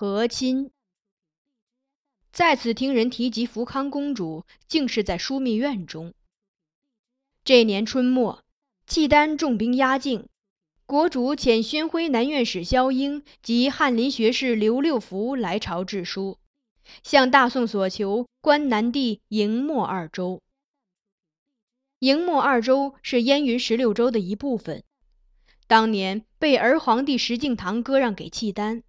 [0.00, 0.70] 和亲。
[2.32, 6.14] 再次听人提及福康公主，竟是在枢密院中。
[7.44, 8.42] 这年春末，
[8.86, 10.26] 契丹重兵压境，
[10.86, 16.38] 国主遣宣徽南院使萧英及翰林学士刘六福来朝致书，
[17.02, 20.40] 向大宋所求关南地营漠二州。
[21.98, 24.82] 营漠二州是燕云十六州的一部分，
[25.66, 28.82] 当年被儿皇帝石敬瑭割让给契丹，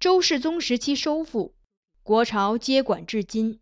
[0.00, 1.56] 周世宗时期收复。
[2.04, 3.58] 国朝接管至今，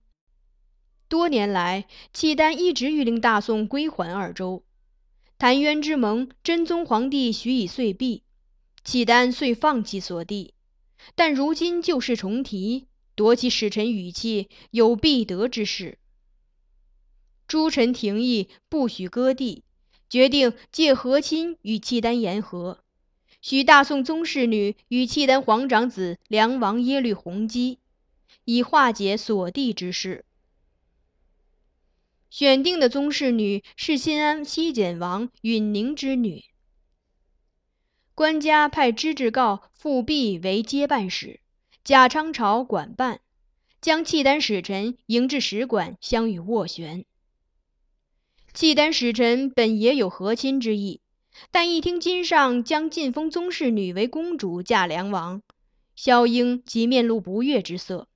[1.08, 4.62] 多年来，契丹一直欲令大宋归还二州。
[5.38, 8.22] 澶渊之盟，真宗皇帝许以岁币，
[8.84, 10.52] 契丹遂放弃所地。
[11.14, 15.98] 但如今旧事重提，夺其使臣语气，有必得之势。
[17.48, 19.64] 诸臣廷议，不许割地，
[20.10, 22.84] 决定借和亲与契丹言和，
[23.48, 27.78] 许大宋宗室女与契丹皇长子梁王耶律洪基。
[28.42, 30.24] 以化解所地之事。
[32.28, 36.42] 选定的宗室女是新安西简王允宁之女。
[38.16, 41.38] 官家派知制诰复辟为接办使，
[41.84, 43.20] 贾昌朝管办，
[43.80, 47.04] 将契丹使臣迎至使馆，相与斡旋。
[48.52, 51.00] 契丹使臣本也有和亲之意，
[51.50, 55.42] 但一听金上将晋封宗室女为公主嫁梁王，
[55.94, 58.08] 萧英即面露不悦之色。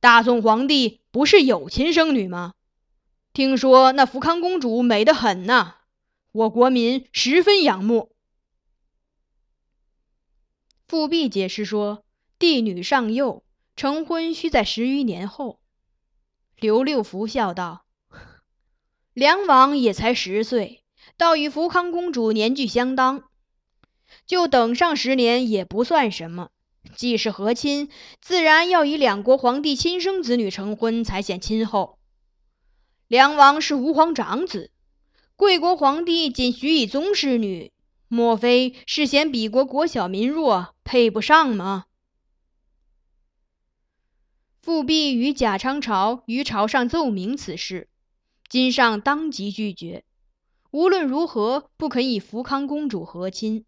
[0.00, 2.54] 大宋皇帝不是有亲生女吗？
[3.32, 5.76] 听说那福康公主美得很呐，
[6.32, 8.12] 我国民十分仰慕。
[10.88, 12.04] 富弼解释说
[12.38, 13.42] ：“帝女尚幼，
[13.74, 15.60] 成婚需在十余年后。”
[16.58, 17.84] 刘六福笑道
[19.12, 20.84] ：“梁王也才十岁，
[21.16, 23.24] 倒与福康公主年纪相当，
[24.26, 26.50] 就等上十年也不算什么。”
[26.94, 31.98] 既是和亲，自然要以两国皇帝亲生子女成婚才显亲厚。
[33.08, 34.70] 梁王是吾皇长子，
[35.34, 37.72] 贵国皇帝仅许以宗室女，
[38.08, 41.86] 莫非是嫌彼国国小民弱，配不上吗？
[44.62, 47.88] 复辟与贾昌朝于朝上奏明此事，
[48.48, 50.04] 金上当即拒绝，
[50.76, 53.64] 无论如何不肯以福康公主和亲，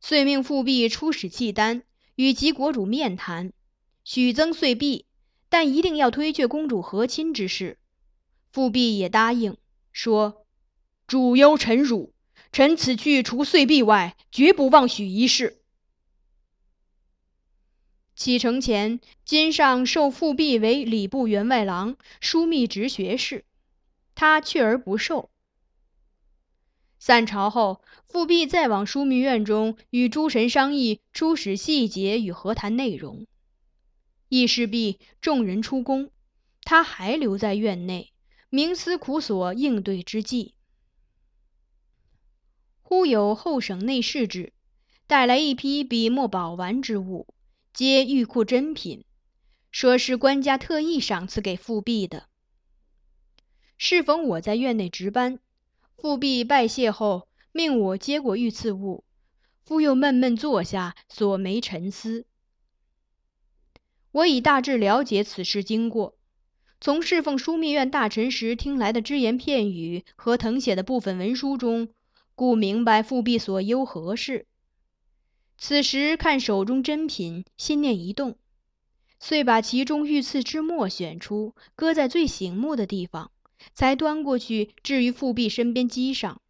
[0.00, 1.84] 遂命复辟出使契丹。
[2.16, 3.52] 与其国主面谈，
[4.02, 5.06] 许增岁币，
[5.48, 7.78] 但一定要推却公主和亲之事。
[8.50, 9.56] 富弼也答应，
[9.92, 10.44] 说
[11.06, 12.12] ：“主忧臣辱，
[12.50, 15.62] 臣此去除岁币外，绝不妄许一事。”
[18.16, 23.44] 启程前，金上授富弼为礼部员外郎、枢密直学士，
[24.16, 25.30] 他却而不受。
[27.04, 33.26] 散朝后，复辟再往枢密院中与诸臣商议出使细节与和谈内容。
[34.28, 36.12] 议事毕，众人出宫，
[36.62, 38.12] 他还留在院内，
[38.52, 40.54] 冥思苦索应对之计。
[42.82, 44.52] 忽有后省内侍至，
[45.08, 47.26] 带来一批笔墨宝玩之物，
[47.74, 49.04] 皆玉库珍品，
[49.72, 52.28] 说是官家特意赏赐给复辟的。
[53.76, 55.40] 适逢我在院内值班。
[56.02, 59.04] 复辟拜谢后，命我接过御赐物，
[59.64, 62.26] 复又闷闷坐下，锁眉沉思。
[64.10, 66.16] 我已大致了解此事经过，
[66.80, 71.90] 从侍奉枢密院大臣时听来的只言片语和誊写的部分文书中，
[72.34, 74.48] 故明白复辟所忧何事。
[75.56, 78.36] 此时看手中珍品，心念一动，
[79.20, 83.30] 遂把其中御赐之墨选出，搁在最醒目的地方。
[83.74, 86.40] 才端过去，置于复辟身边机上。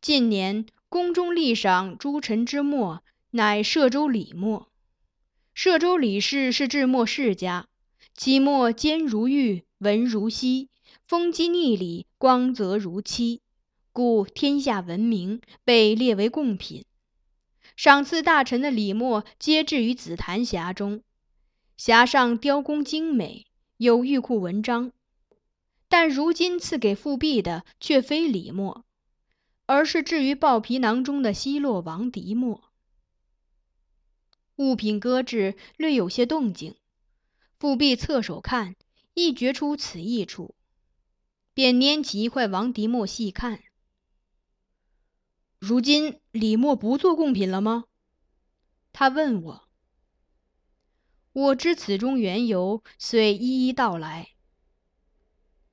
[0.00, 4.68] 近年宫中历赏诸臣之墨，乃摄州李墨。
[5.52, 7.68] 摄州李氏是制墨世家，
[8.14, 10.70] 其墨坚如玉，文如锡，
[11.06, 13.42] 风肌逆理，光泽如漆，
[13.92, 16.84] 故天下闻名，被列为贡品。
[17.76, 21.02] 赏赐大臣的李墨，皆置于紫檀匣中，
[21.78, 23.46] 匣上雕工精美。
[23.82, 24.92] 有玉库文章，
[25.88, 28.84] 但如今赐给复辟的却非李墨，
[29.64, 32.62] 而是置于豹皮囊中的西洛王迪墨。
[34.56, 36.76] 物品搁置，略有些动静。
[37.58, 38.76] 复辟侧手看，
[39.14, 40.54] 亦觉出此异处，
[41.54, 43.62] 便拈起一块王迪墨细看。
[45.58, 47.86] 如今李墨不做贡品了吗？
[48.92, 49.69] 他问我。
[51.32, 54.30] 我知此中缘由，遂一一道来。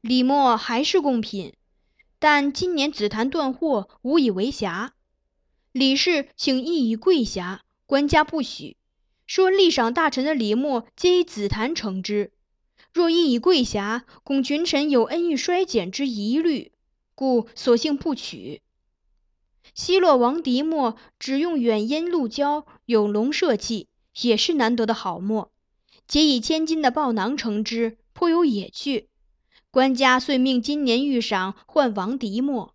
[0.01, 1.55] 李墨还是贡品，
[2.19, 4.91] 但今年紫檀断货，无以为匣。
[5.71, 8.77] 李氏请意以贵匣，官家不许，
[9.25, 12.31] 说历赏大臣的李墨皆以紫檀成之。
[12.93, 16.71] 若一以贵匣，恐群臣有恩遇衰减之疑虑，
[17.15, 18.61] 故索性不取。
[19.73, 23.87] 西洛王迪墨只用远烟鹿胶，有龙麝气，
[24.21, 25.51] 也是难得的好墨，
[26.07, 29.09] 皆以千金的豹囊成之，颇有野趣。
[29.71, 32.73] 官家遂命今年御赏换王嫡墨。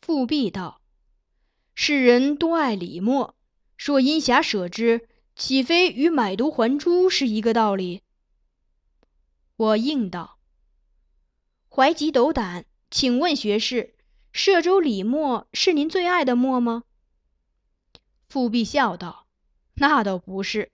[0.00, 0.80] 复辟道
[1.74, 3.34] ：“世人多爱李墨，
[3.76, 8.00] 若因匣舍之。”岂非与买椟还珠是一个道理？
[9.56, 10.38] 我应道
[11.68, 13.96] ：“怀吉斗胆，请问学士，
[14.32, 16.84] 歙州李墨是您最爱的墨吗？”
[18.28, 19.26] 富弼笑道
[19.74, 20.70] ：“那倒不是，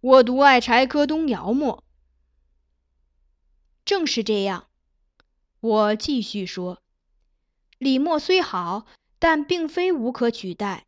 [0.00, 1.84] 我独爱柴科东窑墨。”
[3.84, 4.66] 正是这样，
[5.60, 6.80] 我继续说
[7.78, 8.86] ：“李墨虽好，
[9.18, 10.86] 但并非无可取代，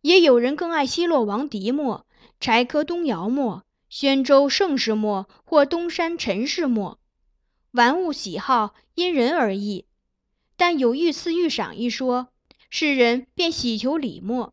[0.00, 2.06] 也有人更爱西洛王狄墨。”
[2.40, 6.98] 柴科东窑墨、宣州盛世墨或东山陈氏墨，
[7.70, 9.86] 玩物喜好因人而异。
[10.56, 12.28] 但有御赐御赏一说，
[12.68, 14.52] 世人便喜求李墨。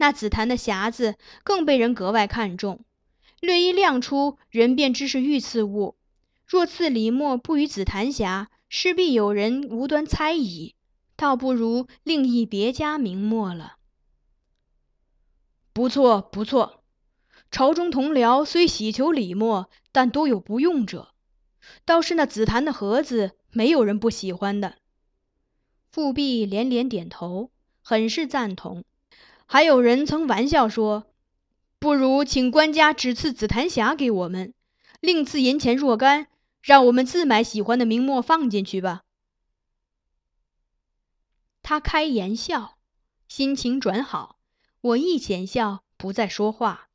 [0.00, 2.80] 那紫檀的匣子更被人格外看重，
[3.38, 5.94] 略一亮出，人便知是御赐物。
[6.46, 10.74] 若赐李墨不与紫檀匣，势必有人无端猜疑，
[11.16, 13.74] 倒不如另议别家名墨了。
[15.74, 16.82] 不错，不错。
[17.50, 21.12] 朝中同僚虽喜求李墨，但多有不用者。
[21.84, 24.76] 倒是那紫檀的盒子，没有人不喜欢的。
[25.92, 27.50] 富弼连连点头，
[27.82, 28.82] 很是赞同。
[29.52, 31.12] 还有人曾玩笑说
[31.80, 34.54] ：“不如请官家只赐紫檀匣给我们，
[35.00, 36.28] 另赐银钱若干，
[36.62, 39.02] 让我们自买喜欢的名墨放进去吧。”
[41.62, 42.78] 他开颜笑，
[43.26, 44.38] 心情转好。
[44.82, 46.88] 我一浅笑，不再说话。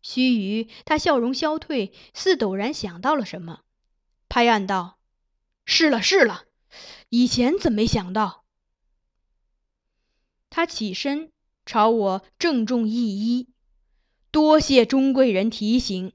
[0.00, 3.60] 须臾，他笑容消退，似陡然想到了什么，
[4.30, 4.98] 拍案道
[5.66, 6.46] ：“是了，是了，
[7.10, 8.46] 以前怎没想到？”
[10.48, 11.31] 他起身
[11.72, 13.46] 朝我郑重一揖
[14.30, 16.12] ：“多谢钟贵人提醒。”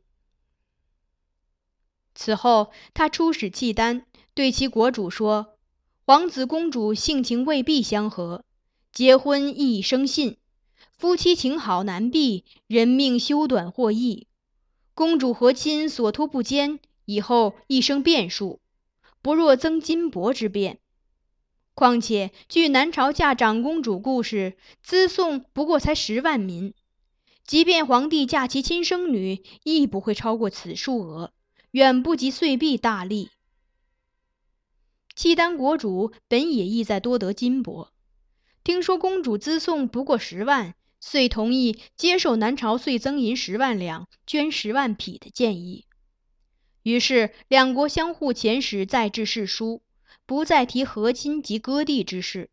[2.14, 4.06] 此后，他出使契丹，
[4.36, 5.58] 对其国主说
[6.06, 8.46] ：“王子公主性情未必相合，
[8.94, 10.38] 结婚易生信。”
[10.96, 14.28] 夫妻情好难避，人命休短或易。
[14.94, 18.62] 公主和亲所托不坚，以后一生变数，
[19.24, 20.80] 不若增金帛之变。
[21.78, 26.74] 况且据南朝嫁长公主故事，资送不过才十万民，
[27.46, 31.34] 即便皇帝嫁其亲生女，亦不会超过此数额，
[31.70, 33.30] 远不及岁币大利。
[35.16, 37.90] 契丹国主本也意在多得金帛，
[38.64, 40.74] 听说公主资送不过十万。
[41.00, 45.86] 遂同意接受南朝岁增银十万两、捐十万匹的建议。
[46.82, 49.84] 于是两国相互遣使再制誓书，
[50.28, 52.52] 不再提和亲及割地之事。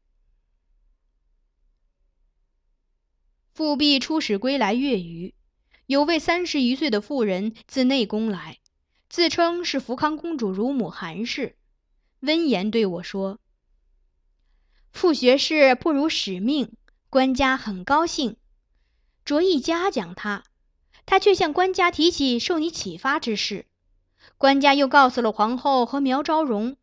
[3.53, 5.35] 复辟出使归来月余，
[5.87, 8.61] 有位三十余岁的妇人自内宫来，
[9.09, 11.57] 自称是福康公主乳母韩氏，
[12.21, 13.39] 温言对我说
[14.91, 16.73] ：“傅学士不辱使命。”
[17.11, 18.37] 官家很高兴，
[19.25, 20.43] 着意嘉奖他，
[21.07, 23.67] 他却向官家提起受你启发之事。
[24.37, 26.77] 官家又告诉了皇后和苗昭容，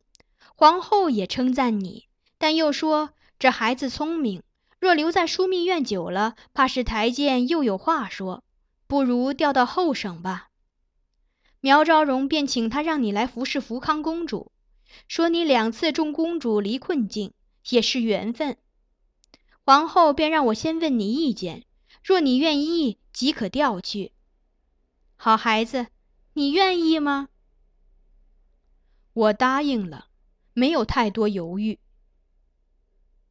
[0.61, 4.43] 皇后也称赞你，但又说这孩子聪明，
[4.79, 8.43] 若留在枢密院久了，怕是台谏又有话说，
[8.85, 10.49] 不如调到后省吧。
[11.61, 14.51] 苗昭容便请他让你来服侍福康公主，
[15.07, 17.33] 说你两次众公主离困境，
[17.69, 18.55] 也是缘分。
[19.65, 21.65] 皇后便让我先问你意见，
[22.03, 24.11] 若你愿意，即可调去。
[25.15, 25.87] 好孩子，
[26.33, 27.29] 你愿意吗？
[29.13, 30.05] 我答应了，
[30.61, 31.79] 没有太多犹豫。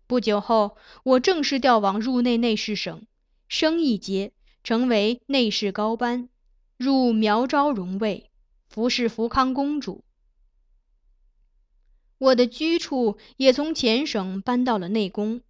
[0.09, 3.07] 不久后，我正式调往入内内侍省，
[3.47, 4.33] 升一阶，
[4.65, 6.29] 成为内侍高班，
[6.77, 8.33] 入苗昭容位，
[8.67, 10.03] 服侍福康公主。
[12.19, 15.41] 我的居处也从前省搬到了内宫。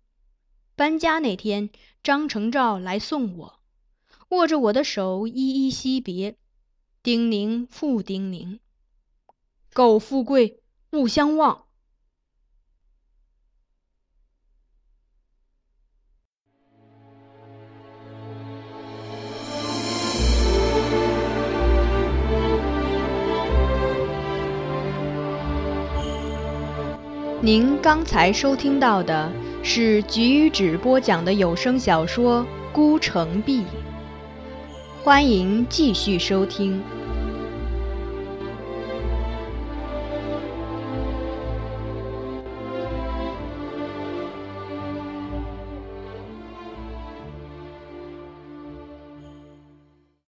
[0.76, 1.70] 搬家那天，
[2.02, 3.58] 张承照来送我，
[4.28, 6.36] 握着我的手，依依惜别，
[7.02, 8.58] 叮咛复叮咛
[9.72, 10.60] ：“苟富贵，
[10.90, 11.64] 勿相忘。”
[27.42, 29.32] 您刚才收听到的。
[29.62, 32.40] 是菊与纸播讲的有声小说
[32.72, 33.64] 《孤城闭。
[35.02, 36.82] 欢迎继续收听。